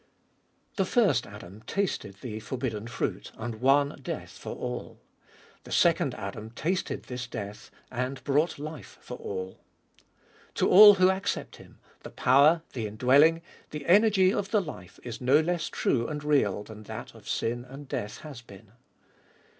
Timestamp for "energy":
13.85-14.33